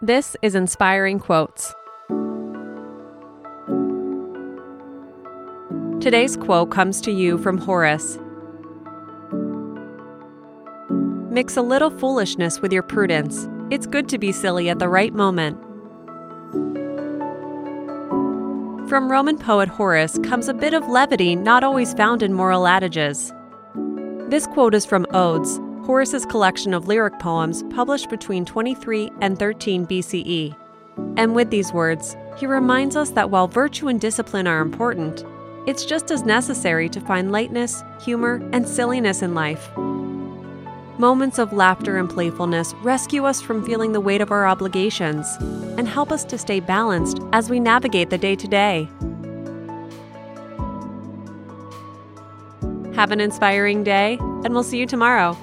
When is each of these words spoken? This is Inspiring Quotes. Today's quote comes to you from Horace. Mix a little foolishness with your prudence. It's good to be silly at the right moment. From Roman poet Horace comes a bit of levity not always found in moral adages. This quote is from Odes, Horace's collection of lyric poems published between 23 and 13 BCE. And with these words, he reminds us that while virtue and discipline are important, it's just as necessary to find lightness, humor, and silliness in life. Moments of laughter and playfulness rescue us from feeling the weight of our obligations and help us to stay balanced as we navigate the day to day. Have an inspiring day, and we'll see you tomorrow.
This 0.00 0.36
is 0.42 0.54
Inspiring 0.54 1.18
Quotes. 1.18 1.74
Today's 6.00 6.36
quote 6.36 6.70
comes 6.70 7.00
to 7.00 7.10
you 7.10 7.36
from 7.36 7.58
Horace. 7.58 8.16
Mix 11.32 11.56
a 11.56 11.62
little 11.62 11.90
foolishness 11.90 12.60
with 12.60 12.72
your 12.72 12.84
prudence. 12.84 13.48
It's 13.70 13.88
good 13.88 14.08
to 14.10 14.18
be 14.18 14.30
silly 14.30 14.68
at 14.68 14.78
the 14.78 14.88
right 14.88 15.12
moment. 15.12 15.60
From 18.88 19.10
Roman 19.10 19.36
poet 19.36 19.68
Horace 19.68 20.16
comes 20.22 20.46
a 20.46 20.54
bit 20.54 20.74
of 20.74 20.86
levity 20.86 21.34
not 21.34 21.64
always 21.64 21.92
found 21.94 22.22
in 22.22 22.32
moral 22.32 22.68
adages. 22.68 23.32
This 24.28 24.46
quote 24.46 24.76
is 24.76 24.86
from 24.86 25.06
Odes, 25.10 25.58
Horace's 25.88 26.26
collection 26.26 26.74
of 26.74 26.86
lyric 26.86 27.18
poems 27.18 27.64
published 27.70 28.10
between 28.10 28.44
23 28.44 29.10
and 29.22 29.38
13 29.38 29.86
BCE. 29.86 30.54
And 31.16 31.34
with 31.34 31.48
these 31.48 31.72
words, 31.72 32.14
he 32.36 32.44
reminds 32.44 32.94
us 32.94 33.08
that 33.12 33.30
while 33.30 33.48
virtue 33.48 33.88
and 33.88 33.98
discipline 33.98 34.46
are 34.46 34.60
important, 34.60 35.24
it's 35.66 35.86
just 35.86 36.10
as 36.10 36.24
necessary 36.24 36.90
to 36.90 37.00
find 37.00 37.32
lightness, 37.32 37.82
humor, 38.02 38.46
and 38.52 38.68
silliness 38.68 39.22
in 39.22 39.32
life. 39.32 39.74
Moments 40.98 41.38
of 41.38 41.54
laughter 41.54 41.96
and 41.96 42.10
playfulness 42.10 42.74
rescue 42.82 43.24
us 43.24 43.40
from 43.40 43.64
feeling 43.64 43.92
the 43.92 44.00
weight 44.02 44.20
of 44.20 44.30
our 44.30 44.46
obligations 44.46 45.26
and 45.78 45.88
help 45.88 46.12
us 46.12 46.22
to 46.26 46.36
stay 46.36 46.60
balanced 46.60 47.18
as 47.32 47.48
we 47.48 47.58
navigate 47.58 48.10
the 48.10 48.18
day 48.18 48.36
to 48.36 48.46
day. 48.46 48.90
Have 52.94 53.10
an 53.10 53.20
inspiring 53.20 53.84
day, 53.84 54.18
and 54.20 54.52
we'll 54.52 54.62
see 54.62 54.76
you 54.76 54.84
tomorrow. 54.84 55.34